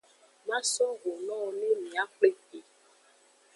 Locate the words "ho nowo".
1.01-1.49